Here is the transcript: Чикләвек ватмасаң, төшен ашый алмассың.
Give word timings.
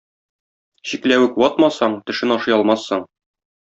Чикләвек 0.93 1.39
ватмасаң, 1.43 2.01
төшен 2.11 2.39
ашый 2.41 2.61
алмассың. 2.61 3.11